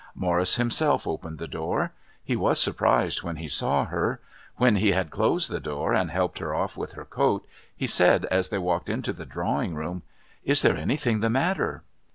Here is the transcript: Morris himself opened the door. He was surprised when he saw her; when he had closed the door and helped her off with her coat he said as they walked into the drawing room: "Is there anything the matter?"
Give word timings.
Morris 0.15 0.55
himself 0.55 1.07
opened 1.07 1.37
the 1.37 1.47
door. 1.47 1.91
He 2.23 2.35
was 2.35 2.59
surprised 2.59 3.21
when 3.21 3.35
he 3.35 3.47
saw 3.47 3.85
her; 3.85 4.19
when 4.55 4.77
he 4.77 4.93
had 4.93 5.11
closed 5.11 5.51
the 5.51 5.59
door 5.59 5.93
and 5.93 6.09
helped 6.09 6.39
her 6.39 6.55
off 6.55 6.75
with 6.75 6.93
her 6.93 7.05
coat 7.05 7.45
he 7.77 7.85
said 7.85 8.25
as 8.31 8.49
they 8.49 8.57
walked 8.57 8.89
into 8.89 9.13
the 9.13 9.27
drawing 9.27 9.75
room: 9.75 10.01
"Is 10.43 10.63
there 10.63 10.75
anything 10.75 11.19
the 11.19 11.29
matter?" 11.29 11.83